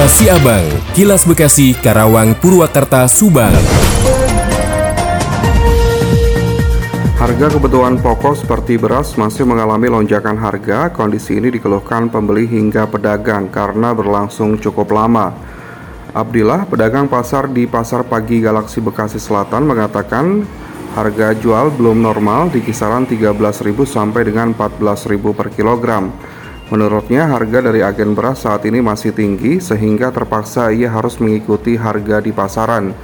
Kilas 0.00 0.16
Siabang, 0.16 0.66
Kilas 0.96 1.22
Bekasi, 1.28 1.76
Karawang, 1.76 2.32
Purwakarta, 2.32 3.04
Subang. 3.04 3.52
Harga 7.20 7.46
kebutuhan 7.52 8.00
pokok 8.00 8.32
seperti 8.32 8.80
beras 8.80 9.12
masih 9.20 9.44
mengalami 9.44 9.92
lonjakan 9.92 10.40
harga. 10.40 10.88
Kondisi 10.88 11.36
ini 11.36 11.52
dikeluhkan 11.52 12.08
pembeli 12.08 12.48
hingga 12.48 12.88
pedagang 12.88 13.52
karena 13.52 13.92
berlangsung 13.92 14.56
cukup 14.56 14.88
lama. 14.88 15.36
Abdillah, 16.16 16.64
pedagang 16.64 17.04
pasar 17.04 17.52
di 17.52 17.68
Pasar 17.68 18.08
Pagi 18.08 18.40
Galaksi 18.40 18.80
Bekasi 18.80 19.20
Selatan 19.20 19.68
mengatakan 19.68 20.48
harga 20.96 21.36
jual 21.36 21.76
belum 21.76 22.00
normal 22.00 22.48
di 22.48 22.64
kisaran 22.64 23.04
13.000 23.04 23.36
sampai 23.84 24.24
dengan 24.24 24.56
14.000 24.56 25.36
per 25.36 25.52
kilogram. 25.52 26.08
Menurutnya 26.70 27.26
harga 27.26 27.66
dari 27.66 27.82
agen 27.82 28.14
beras 28.14 28.46
saat 28.46 28.62
ini 28.62 28.78
masih 28.78 29.10
tinggi 29.10 29.58
sehingga 29.58 30.14
terpaksa 30.14 30.70
ia 30.70 30.86
harus 30.86 31.18
mengikuti 31.18 31.74
harga 31.74 32.22
di 32.22 32.30
pasaran. 32.30 32.94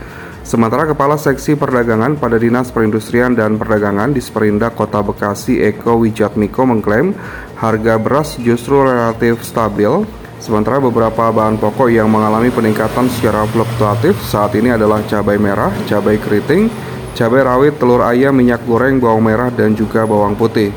Sementara 0.47 0.87
Kepala 0.87 1.19
Seksi 1.19 1.59
Perdagangan 1.59 2.15
pada 2.15 2.39
Dinas 2.39 2.71
Perindustrian 2.71 3.35
dan 3.35 3.59
Perdagangan 3.59 4.15
di 4.15 4.23
Sperindak 4.23 4.79
Kota 4.79 5.03
Bekasi 5.03 5.59
Eko 5.59 5.99
Wijatmiko 5.99 6.63
mengklaim 6.63 7.19
harga 7.59 7.99
beras 7.99 8.39
justru 8.39 8.87
relatif 8.87 9.43
stabil 9.43 10.07
Sementara 10.37 10.79
beberapa 10.79 11.33
bahan 11.35 11.59
pokok 11.59 11.91
yang 11.91 12.07
mengalami 12.07 12.55
peningkatan 12.55 13.11
secara 13.11 13.49
fluktuatif 13.51 14.15
saat 14.21 14.53
ini 14.55 14.71
adalah 14.71 15.01
cabai 15.09 15.41
merah, 15.41 15.73
cabai 15.89 16.21
keriting, 16.23 16.69
cabai 17.17 17.43
rawit, 17.43 17.81
telur 17.81 18.05
ayam, 18.05 18.37
minyak 18.37 18.63
goreng, 18.69 19.01
bawang 19.01 19.25
merah, 19.25 19.49
dan 19.49 19.73
juga 19.73 20.05
bawang 20.05 20.37
putih. 20.37 20.71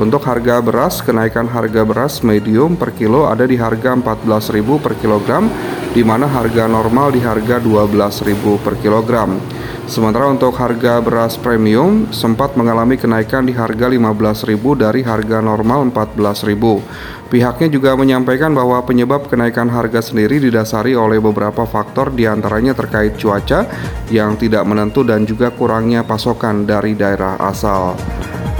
Untuk 0.00 0.24
harga 0.24 0.64
beras, 0.64 1.04
kenaikan 1.04 1.44
harga 1.44 1.84
beras 1.84 2.24
medium 2.24 2.72
per 2.72 2.96
kilo 2.96 3.28
ada 3.28 3.44
di 3.44 3.60
harga 3.60 3.92
14.000 3.92 4.80
per 4.80 4.96
kilogram 4.96 5.44
di 5.92 6.00
mana 6.00 6.24
harga 6.24 6.64
normal 6.64 7.12
di 7.12 7.20
harga 7.20 7.60
12.000 7.60 8.32
per 8.64 8.80
kilogram. 8.80 9.36
Sementara 9.84 10.24
untuk 10.32 10.56
harga 10.56 11.04
beras 11.04 11.36
premium 11.36 12.08
sempat 12.16 12.56
mengalami 12.56 12.96
kenaikan 12.96 13.44
di 13.44 13.52
harga 13.52 13.92
15.000 13.92 14.56
dari 14.72 15.04
harga 15.04 15.44
normal 15.44 15.92
14.000. 15.92 17.28
Pihaknya 17.28 17.68
juga 17.68 17.92
menyampaikan 17.92 18.56
bahwa 18.56 18.80
penyebab 18.80 19.28
kenaikan 19.28 19.68
harga 19.68 20.00
sendiri 20.00 20.40
didasari 20.40 20.96
oleh 20.96 21.20
beberapa 21.20 21.68
faktor 21.68 22.08
di 22.16 22.24
antaranya 22.24 22.72
terkait 22.72 23.20
cuaca 23.20 23.68
yang 24.08 24.40
tidak 24.40 24.64
menentu 24.64 25.04
dan 25.04 25.28
juga 25.28 25.52
kurangnya 25.52 26.08
pasokan 26.08 26.64
dari 26.64 26.96
daerah 26.96 27.36
asal. 27.36 28.00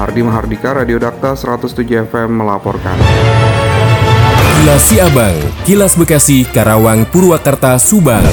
Hardi 0.00 0.24
Mahardika, 0.24 0.72
Radio 0.72 0.96
Dakta 0.96 1.36
107 1.36 2.08
FM 2.08 2.40
melaporkan. 2.40 2.96
Kilas 4.56 4.88
Siabang, 4.88 5.36
Kilas 5.68 5.92
Bekasi, 5.92 6.48
Karawang, 6.48 7.04
Purwakarta, 7.04 7.76
Subang. 7.76 8.24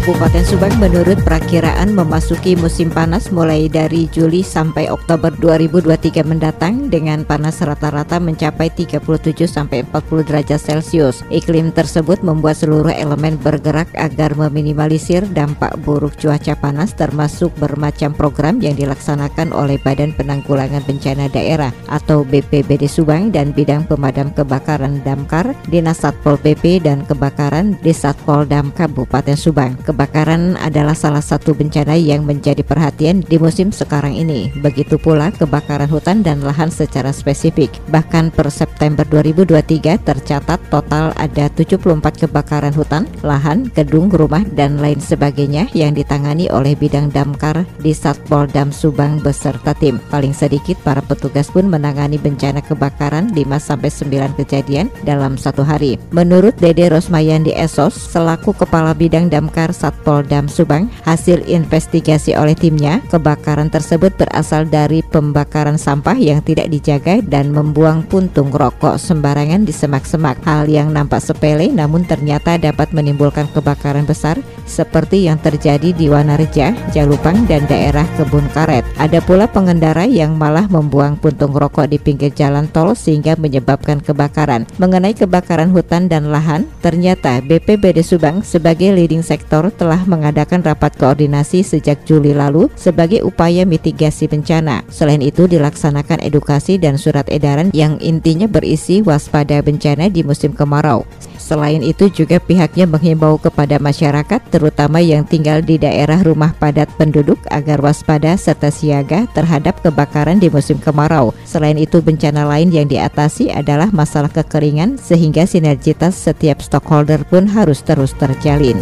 Kabupaten 0.00 0.48
Subang 0.48 0.72
menurut 0.80 1.20
perakiraan 1.28 1.92
memasuki 1.92 2.56
musim 2.56 2.88
panas 2.88 3.28
mulai 3.28 3.68
dari 3.68 4.08
Juli 4.08 4.40
sampai 4.40 4.88
Oktober 4.88 5.28
2023 5.28 6.24
mendatang 6.24 6.88
dengan 6.88 7.20
panas 7.20 7.60
rata-rata 7.60 8.16
mencapai 8.16 8.72
37 8.72 8.96
sampai 9.44 9.84
40 9.84 10.24
derajat 10.24 10.56
Celcius. 10.56 11.20
Iklim 11.28 11.68
tersebut 11.76 12.24
membuat 12.24 12.56
seluruh 12.56 12.96
elemen 12.96 13.36
bergerak 13.44 13.92
agar 13.92 14.32
meminimalisir 14.40 15.20
dampak 15.36 15.76
buruk 15.84 16.16
cuaca 16.16 16.56
panas 16.56 16.96
termasuk 16.96 17.52
bermacam 17.60 18.16
program 18.16 18.56
yang 18.56 18.80
dilaksanakan 18.80 19.52
oleh 19.52 19.76
Badan 19.84 20.16
Penanggulangan 20.16 20.80
Bencana 20.80 21.28
Daerah 21.28 21.76
atau 21.92 22.24
BPBD 22.24 22.88
Subang 22.88 23.28
dan 23.28 23.52
bidang 23.52 23.84
pemadam 23.84 24.32
kebakaran 24.32 25.04
Damkar, 25.04 25.52
Dinas 25.68 26.00
Satpol 26.00 26.40
PP 26.40 26.88
dan 26.88 27.04
Kebakaran 27.04 27.76
di 27.84 27.92
Satpol 27.92 28.48
Dam 28.48 28.72
Kabupaten 28.72 29.36
Subang. 29.36 29.89
Kebakaran 29.90 30.54
adalah 30.54 30.94
salah 30.94 31.18
satu 31.18 31.50
bencana 31.50 31.98
yang 31.98 32.22
menjadi 32.22 32.62
perhatian 32.62 33.26
di 33.26 33.42
musim 33.42 33.74
sekarang 33.74 34.14
ini. 34.14 34.46
Begitu 34.62 35.02
pula 35.02 35.34
kebakaran 35.34 35.90
hutan 35.90 36.22
dan 36.22 36.46
lahan 36.46 36.70
secara 36.70 37.10
spesifik. 37.10 37.74
Bahkan 37.90 38.30
per 38.30 38.54
September 38.54 39.02
2023 39.02 39.98
tercatat 39.98 40.62
total 40.70 41.10
ada 41.18 41.50
74 41.50 42.22
kebakaran 42.22 42.70
hutan, 42.70 43.10
lahan, 43.26 43.66
gedung, 43.74 44.06
rumah, 44.14 44.46
dan 44.54 44.78
lain 44.78 45.02
sebagainya 45.02 45.66
yang 45.74 45.90
ditangani 45.90 46.46
oleh 46.54 46.78
bidang 46.78 47.10
damkar 47.10 47.66
di 47.82 47.90
Satpol 47.90 48.46
Dam 48.46 48.70
Subang 48.70 49.18
beserta 49.18 49.74
tim. 49.74 49.98
Paling 50.14 50.30
sedikit 50.30 50.78
para 50.86 51.02
petugas 51.02 51.50
pun 51.50 51.66
menangani 51.66 52.14
bencana 52.14 52.62
kebakaran 52.62 53.34
5-9 53.34 54.38
kejadian 54.38 54.86
dalam 55.02 55.34
satu 55.34 55.66
hari. 55.66 55.98
Menurut 56.14 56.54
Dede 56.62 56.86
Rosmayandi 56.94 57.58
Esos, 57.58 57.98
selaku 57.98 58.54
Kepala 58.54 58.94
Bidang 58.94 59.26
Damkar 59.26 59.79
Satpol 59.80 60.28
Dam 60.28 60.44
Subang, 60.44 60.92
hasil 61.08 61.48
investigasi 61.48 62.36
oleh 62.36 62.52
timnya, 62.52 63.00
kebakaran 63.08 63.72
tersebut 63.72 64.12
berasal 64.12 64.68
dari 64.68 65.00
pembakaran 65.00 65.80
sampah 65.80 66.20
yang 66.20 66.44
tidak 66.44 66.68
dijaga 66.68 67.24
dan 67.24 67.48
membuang 67.48 68.04
puntung 68.04 68.52
rokok 68.52 69.00
sembarangan 69.00 69.64
di 69.64 69.72
semak-semak. 69.72 70.44
Hal 70.44 70.68
yang 70.68 70.92
nampak 70.92 71.24
sepele 71.24 71.72
namun 71.72 72.04
ternyata 72.04 72.60
dapat 72.60 72.92
menimbulkan 72.92 73.48
kebakaran 73.56 74.04
besar 74.04 74.36
seperti 74.68 75.24
yang 75.26 75.40
terjadi 75.40 75.96
di 75.96 76.12
Wanareja, 76.12 76.76
Jalupang, 76.92 77.48
dan 77.48 77.64
daerah 77.64 78.04
Kebun 78.20 78.46
Karet. 78.52 78.84
Ada 79.00 79.24
pula 79.24 79.48
pengendara 79.48 80.04
yang 80.04 80.36
malah 80.36 80.68
membuang 80.68 81.16
puntung 81.16 81.56
rokok 81.56 81.88
di 81.88 81.96
pinggir 81.96 82.30
jalan 82.36 82.68
tol 82.68 82.92
sehingga 82.92 83.34
menyebabkan 83.40 83.98
kebakaran. 84.04 84.68
Mengenai 84.76 85.16
kebakaran 85.16 85.72
hutan 85.72 86.06
dan 86.06 86.28
lahan, 86.28 86.68
ternyata 86.84 87.40
BPBD 87.40 88.04
Subang 88.04 88.44
sebagai 88.44 88.92
leading 88.94 89.24
sektor 89.24 89.69
telah 89.72 90.02
mengadakan 90.04 90.60
rapat 90.60 90.94
koordinasi 90.98 91.64
sejak 91.64 92.02
Juli 92.04 92.36
lalu 92.36 92.68
sebagai 92.76 93.24
upaya 93.24 93.64
mitigasi 93.64 94.28
bencana. 94.28 94.84
Selain 94.92 95.22
itu 95.24 95.48
dilaksanakan 95.48 96.20
edukasi 96.20 96.76
dan 96.76 97.00
surat 97.00 97.26
edaran 97.32 97.72
yang 97.72 97.96
intinya 98.02 98.50
berisi 98.50 99.00
waspada 99.00 99.62
bencana 99.64 100.10
di 100.12 100.20
musim 100.26 100.52
kemarau. 100.52 101.08
Selain 101.40 101.82
itu 101.82 102.06
juga 102.12 102.38
pihaknya 102.38 102.86
menghimbau 102.86 103.34
kepada 103.40 103.82
masyarakat 103.82 104.38
terutama 104.54 105.02
yang 105.02 105.26
tinggal 105.26 105.58
di 105.58 105.82
daerah 105.82 106.22
rumah 106.22 106.54
padat 106.54 106.86
penduduk 106.94 107.42
agar 107.50 107.82
waspada 107.82 108.38
serta 108.38 108.70
siaga 108.70 109.26
terhadap 109.34 109.82
kebakaran 109.82 110.38
di 110.38 110.46
musim 110.46 110.78
kemarau. 110.78 111.34
Selain 111.42 111.74
itu 111.74 111.98
bencana 111.98 112.46
lain 112.46 112.70
yang 112.70 112.86
diatasi 112.86 113.50
adalah 113.50 113.90
masalah 113.90 114.30
kekeringan 114.30 114.94
sehingga 115.00 115.42
sinergitas 115.42 116.14
setiap 116.14 116.62
stakeholder 116.62 117.26
pun 117.26 117.50
harus 117.50 117.82
terus 117.82 118.14
terjalin. 118.14 118.78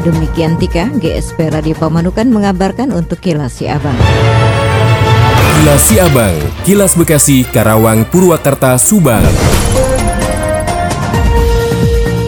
Demikian 0.00 0.56
Tika, 0.56 0.88
GSP 0.96 1.52
Radio 1.52 1.76
Pamanukan 1.76 2.24
mengabarkan 2.32 2.88
untuk 2.88 3.20
Kilas 3.20 3.60
Siabang. 3.60 4.00
Kilas 5.60 5.82
Siabang, 5.92 6.36
Kilas 6.64 6.96
Bekasi, 6.96 7.44
Karawang, 7.44 8.08
Purwakarta, 8.08 8.80
Subang. 8.80 9.20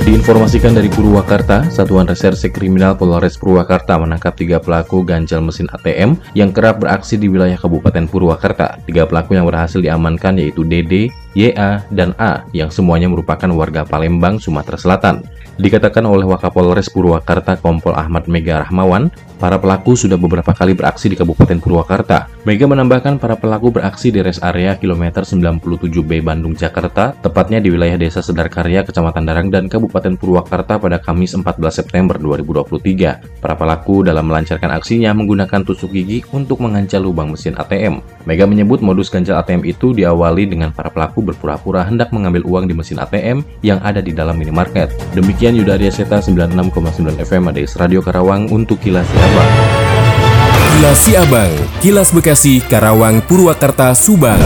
Diinformasikan 0.05 0.77
dari 0.77 0.93
Purwakarta, 0.93 1.73
Satuan 1.73 2.05
Reserse 2.05 2.53
Kriminal 2.53 2.93
Polres 3.01 3.41
Purwakarta 3.41 3.97
menangkap 3.97 4.37
tiga 4.37 4.61
pelaku 4.61 5.01
ganjal 5.01 5.41
mesin 5.41 5.65
ATM 5.73 6.21
yang 6.37 6.53
kerap 6.53 6.85
beraksi 6.85 7.17
di 7.17 7.33
wilayah 7.33 7.57
Kabupaten 7.57 8.05
Purwakarta. 8.05 8.85
Tiga 8.85 9.09
pelaku 9.09 9.33
yang 9.33 9.49
berhasil 9.49 9.81
diamankan 9.81 10.37
yaitu 10.37 10.69
Dede, 10.69 11.09
YA, 11.33 11.89
dan 11.89 12.13
A 12.21 12.45
yang 12.53 12.69
semuanya 12.69 13.09
merupakan 13.09 13.49
warga 13.57 13.89
Palembang, 13.89 14.37
Sumatera 14.37 14.77
Selatan. 14.77 15.25
Dikatakan 15.61 16.09
oleh 16.09 16.25
Wakapolres 16.25 16.89
Purwakarta 16.89 17.61
Kompol 17.61 17.93
Ahmad 17.93 18.25
Mega 18.25 18.65
Rahmawan, 18.65 19.13
para 19.43 19.59
pelaku 19.59 19.99
sudah 19.99 20.15
beberapa 20.15 20.55
kali 20.55 20.71
beraksi 20.73 21.11
di 21.11 21.19
Kabupaten 21.19 21.59
Purwakarta. 21.59 22.31
Mega 22.47 22.71
menambahkan 22.71 23.19
para 23.19 23.35
pelaku 23.35 23.75
beraksi 23.75 24.15
di 24.15 24.23
res 24.23 24.39
area 24.39 24.79
kilometer 24.79 25.27
97B 25.27 26.23
Bandung 26.23 26.55
Jakarta, 26.55 27.13
tepatnya 27.19 27.59
di 27.59 27.75
wilayah 27.75 27.99
Desa 27.99 28.23
Sedarkarya, 28.23 28.87
Kecamatan 28.87 29.27
Darang 29.27 29.51
dan 29.51 29.67
Kabupaten 29.67 30.15
Purwakarta 30.15 30.79
pada 30.79 31.03
Kamis 31.03 31.35
14 31.35 31.59
September 31.69 32.17
2023. 32.23 33.43
Para 33.43 33.59
pelaku 33.59 34.07
dalam 34.07 34.31
melancarkan 34.31 34.79
aksinya 34.79 35.11
menggunakan 35.11 35.67
tusuk 35.67 35.91
gigi 35.91 36.23
untuk 36.31 36.63
mengancam 36.63 37.03
lubang 37.03 37.35
mesin 37.35 37.59
ATM. 37.59 37.99
Mega 38.31 38.47
menyebut 38.47 38.79
modus 38.79 39.11
ganjal 39.11 39.43
ATM 39.43 39.67
itu 39.67 39.91
diawali 39.91 40.47
dengan 40.47 40.71
para 40.71 40.89
pelaku 40.89 41.19
berpura-pura 41.19 41.83
hendak 41.83 42.15
mengambil 42.15 42.47
uang 42.47 42.71
di 42.71 42.79
mesin 42.79 43.03
ATM 43.03 43.43
yang 43.67 43.83
ada 43.83 43.99
di 43.99 44.15
dalam 44.15 44.39
minimarket. 44.39 44.95
Demikian 45.19 45.42
Demikian 45.43 45.59
Yuda 45.59 45.75
Arya 45.75 45.91
Seta 45.91 46.23
96,9 46.23 47.19
FM 47.19 47.51
ADS 47.51 47.75
Radio 47.75 47.99
Karawang 47.99 48.47
untuk 48.55 48.79
Kilas 48.79 49.03
Siabang. 49.11 49.51
Kilas 50.71 50.99
Siabang, 51.03 51.53
Kilas 51.83 52.09
Bekasi, 52.15 52.63
Karawang, 52.63 53.19
Purwakarta, 53.27 53.91
Subang. 53.91 54.39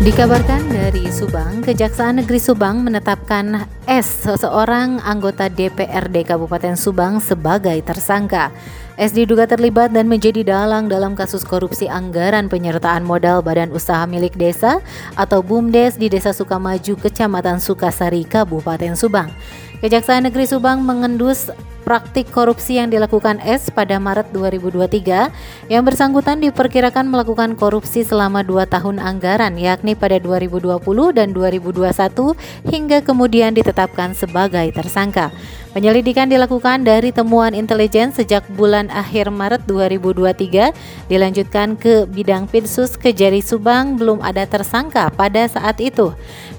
Dikabarkan 0.00 0.72
dari 0.72 1.12
Subang, 1.12 1.60
Kejaksaan 1.60 2.24
Negeri 2.24 2.40
Subang 2.40 2.80
menetapkan 2.80 3.68
S, 3.84 4.24
seseorang 4.24 4.96
anggota 5.04 5.52
DPRD 5.52 6.24
Kabupaten 6.24 6.72
Subang 6.72 7.20
sebagai 7.20 7.76
tersangka. 7.84 8.48
S 8.96 9.12
diduga 9.12 9.44
terlibat 9.44 9.92
dan 9.92 10.08
menjadi 10.08 10.40
dalang 10.40 10.88
dalam 10.88 11.12
kasus 11.12 11.44
korupsi 11.44 11.84
anggaran 11.84 12.48
penyertaan 12.48 13.04
modal 13.04 13.44
Badan 13.44 13.76
Usaha 13.76 14.08
Milik 14.08 14.40
Desa 14.40 14.80
atau 15.20 15.44
BUMDes 15.44 16.00
di 16.00 16.08
Desa 16.08 16.32
Sukamaju, 16.32 16.96
Kecamatan 16.96 17.60
Sukasari, 17.60 18.24
Kabupaten 18.24 18.96
Subang. 18.96 19.28
Kejaksaan 19.84 20.24
Negeri 20.24 20.48
Subang 20.48 20.80
mengendus 20.80 21.52
praktik 21.90 22.30
korupsi 22.30 22.78
yang 22.78 22.86
dilakukan 22.86 23.42
S 23.42 23.66
pada 23.74 23.98
Maret 23.98 24.30
2023 24.30 25.74
yang 25.74 25.82
bersangkutan 25.82 26.38
diperkirakan 26.38 27.10
melakukan 27.10 27.58
korupsi 27.58 28.06
selama 28.06 28.46
dua 28.46 28.62
tahun 28.62 29.02
anggaran 29.02 29.58
yakni 29.58 29.98
pada 29.98 30.22
2020 30.22 30.78
dan 31.18 31.34
2021 31.34 31.90
hingga 32.70 33.02
kemudian 33.02 33.58
ditetapkan 33.58 34.14
sebagai 34.14 34.70
tersangka. 34.70 35.34
Penyelidikan 35.70 36.26
dilakukan 36.26 36.82
dari 36.82 37.14
temuan 37.14 37.54
intelijen 37.54 38.10
sejak 38.10 38.42
bulan 38.54 38.90
akhir 38.90 39.30
Maret 39.30 39.66
2023 39.70 40.74
dilanjutkan 41.06 41.78
ke 41.78 42.06
bidang 42.10 42.50
Pinsus 42.50 42.98
Kejari 42.98 43.38
Subang 43.38 43.94
belum 43.94 44.18
ada 44.18 44.46
tersangka 44.46 45.10
pada 45.14 45.46
saat 45.46 45.78
itu. 45.78 46.10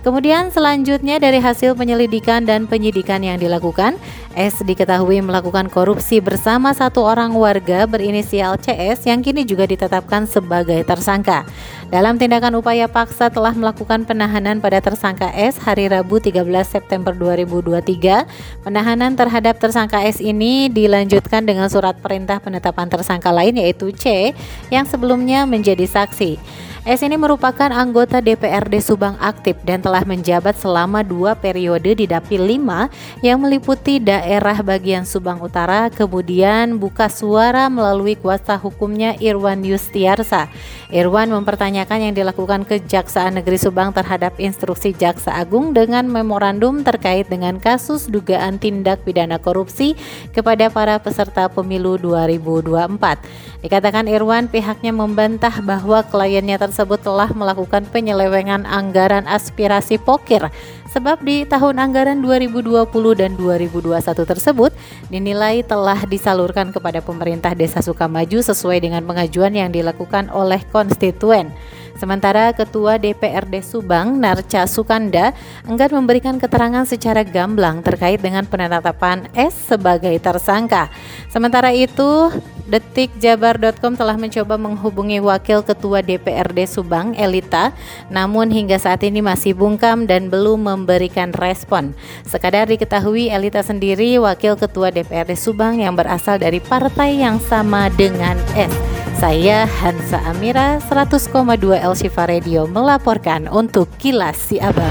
Kemudian 0.02 0.50
selanjutnya 0.50 1.22
dari 1.22 1.38
hasil 1.38 1.78
penyelidikan 1.78 2.42
dan 2.42 2.66
penyidikan 2.66 3.22
yang 3.22 3.38
dilakukan, 3.38 4.02
S 4.34 4.58
diketahui 4.66 5.22
melakukan 5.22 5.70
korupsi 5.70 6.18
bersama 6.18 6.74
satu 6.74 7.06
orang 7.06 7.38
warga 7.38 7.86
berinisial 7.86 8.58
CS 8.58 9.06
yang 9.06 9.22
kini 9.22 9.46
juga 9.46 9.70
ditetapkan 9.70 10.26
sebagai 10.26 10.82
tersangka. 10.88 11.46
Dalam 11.92 12.16
tindakan 12.16 12.58
upaya 12.58 12.88
paksa 12.88 13.28
telah 13.28 13.52
melakukan 13.52 14.08
penahanan 14.08 14.58
pada 14.58 14.82
tersangka 14.82 15.28
S 15.36 15.60
hari 15.60 15.92
Rabu 15.92 16.18
13 16.18 16.48
September 16.64 17.12
2023. 17.12 18.64
Penahanan 18.64 19.20
terhadap 19.20 19.60
tersangka 19.60 20.00
S 20.00 20.24
ini 20.24 20.72
dilanjutkan 20.72 21.44
dengan 21.44 21.68
surat 21.68 22.00
perintah 22.00 22.40
penetapan 22.40 22.88
tersangka 22.88 23.30
lain 23.30 23.60
yaitu 23.60 23.92
C 23.92 24.32
yang 24.72 24.88
sebelumnya 24.88 25.44
menjadi 25.44 25.84
saksi. 25.84 26.40
S 26.82 27.04
ini 27.04 27.20
merupakan 27.20 27.68
anggota 27.70 28.24
DPRD 28.24 28.80
Subang 28.80 29.20
aktif 29.20 29.60
dan 29.68 29.84
telah 29.84 29.91
menjabat 30.00 30.56
selama 30.56 31.04
dua 31.04 31.36
periode 31.36 31.92
di 31.92 32.08
Dapil 32.08 32.40
5 32.40 33.20
yang 33.20 33.44
meliputi 33.44 34.00
daerah 34.00 34.56
bagian 34.64 35.04
Subang 35.04 35.44
Utara, 35.44 35.92
kemudian 35.92 36.80
buka 36.80 37.12
suara 37.12 37.68
melalui 37.68 38.16
kuasa 38.16 38.56
hukumnya 38.56 39.20
Irwan 39.20 39.60
Yustiarsa. 39.68 40.48
Irwan 40.92 41.32
mempertanyakan 41.36 42.12
yang 42.12 42.14
dilakukan 42.16 42.64
Kejaksaan 42.64 43.40
Negeri 43.40 43.60
Subang 43.60 43.92
terhadap 43.92 44.40
instruksi 44.40 44.96
Jaksa 44.96 45.36
Agung 45.36 45.76
dengan 45.76 46.08
memorandum 46.08 46.88
terkait 46.88 47.28
dengan 47.28 47.60
kasus 47.60 48.08
dugaan 48.08 48.60
tindak 48.60 49.04
pidana 49.04 49.36
korupsi 49.40 50.00
kepada 50.32 50.72
para 50.72 50.96
peserta 51.04 51.52
pemilu 51.52 52.00
2024. 52.00 53.20
Dikatakan 53.66 54.06
Irwan 54.06 54.46
pihaknya 54.50 54.94
membantah 54.94 55.54
bahwa 55.66 56.06
kliennya 56.06 56.62
tersebut 56.62 57.02
telah 57.02 57.34
melakukan 57.34 57.88
penyelewengan 57.90 58.68
anggaran 58.70 59.26
aspirasi 59.26 59.81
pokir 60.02 60.46
sebab 60.92 61.24
di 61.24 61.48
tahun 61.48 61.80
anggaran 61.80 62.20
2020 62.20 62.84
dan 63.16 63.32
2021 63.40 63.96
tersebut 64.28 64.72
dinilai 65.08 65.64
telah 65.64 66.04
disalurkan 66.04 66.76
kepada 66.76 67.00
pemerintah 67.00 67.56
Desa 67.56 67.80
Sukamaju 67.80 68.44
sesuai 68.44 68.84
dengan 68.84 69.02
pengajuan 69.08 69.56
yang 69.56 69.72
dilakukan 69.72 70.28
oleh 70.30 70.60
konstituen. 70.70 71.56
Sementara 72.00 72.54
Ketua 72.56 73.02
DPRD 73.02 73.64
Subang, 73.66 74.20
Narca 74.20 74.68
Sukanda, 74.70 75.36
enggan 75.66 75.92
memberikan 75.92 76.38
keterangan 76.38 76.88
secara 76.88 77.22
gamblang 77.26 77.82
terkait 77.82 78.22
dengan 78.22 78.44
penetapan 78.46 79.28
S 79.36 79.72
sebagai 79.72 80.14
tersangka. 80.20 80.92
Sementara 81.32 81.72
itu, 81.72 82.32
Detikjabar.com 82.72 84.00
telah 84.00 84.16
mencoba 84.16 84.56
menghubungi 84.56 85.20
Wakil 85.20 85.60
Ketua 85.60 86.00
DPRD 86.00 86.64
Subang, 86.72 87.12
Elita, 87.20 87.76
namun 88.08 88.48
hingga 88.48 88.80
saat 88.80 89.04
ini 89.04 89.20
masih 89.20 89.52
bungkam 89.52 90.08
dan 90.08 90.32
belum 90.32 90.72
memberikan 90.72 91.36
respon. 91.36 91.92
Sekadar 92.24 92.72
diketahui 92.72 93.28
Elita 93.28 93.60
sendiri 93.60 94.16
Wakil 94.24 94.56
Ketua 94.56 94.88
DPRD 94.88 95.36
Subang 95.36 95.84
yang 95.84 96.00
berasal 96.00 96.40
dari 96.40 96.64
partai 96.64 97.20
yang 97.20 97.44
sama 97.44 97.92
dengan 97.92 98.40
S. 98.56 98.91
Saya 99.22 99.70
Hansa 99.70 100.18
Amira 100.34 100.82
100,2 100.82 101.30
El 101.78 101.94
Shifa 101.94 102.26
Radio 102.26 102.66
melaporkan 102.66 103.46
untuk 103.54 103.86
Kilas 104.02 104.34
Si 104.34 104.58
Abang. 104.58 104.90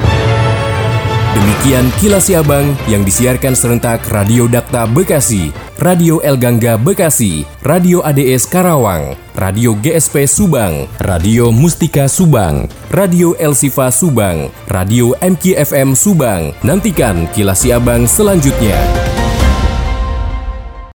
Demikian 1.35 1.91
Kilas 1.99 2.31
Si 2.31 2.39
Abang 2.39 2.79
yang 2.87 3.03
disiarkan 3.03 3.59
serentak 3.59 4.07
Radio 4.07 4.47
Dakta 4.47 4.87
Bekasi, 4.87 5.51
Radio 5.83 6.23
El 6.23 6.39
Gangga 6.39 6.79
Bekasi, 6.79 7.43
Radio 7.67 8.07
ADS 8.07 8.47
Karawang, 8.47 9.19
Radio 9.35 9.75
GSP 9.75 10.31
Subang, 10.31 10.87
Radio 11.03 11.51
Mustika 11.51 12.07
Subang, 12.07 12.71
Radio 12.95 13.35
El 13.35 13.59
Sifa 13.59 13.91
Subang, 13.91 14.47
Radio 14.71 15.19
MKFM 15.19 15.99
Subang. 15.99 16.55
Nantikan 16.63 17.27
Kilas 17.35 17.67
Si 17.67 17.75
Abang 17.75 18.07
selanjutnya. 18.07 18.79